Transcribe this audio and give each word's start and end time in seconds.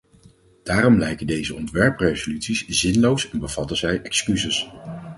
Daarom 0.63 0.97
lijken 0.97 1.27
deze 1.27 1.55
ontwerpresoluties 1.55 2.65
zinloos 2.67 3.29
en 3.29 3.39
bevatten 3.39 3.77
zij 3.77 4.01
excuses. 4.01 4.69